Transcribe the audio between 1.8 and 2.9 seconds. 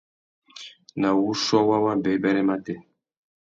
wabêbêrê matê.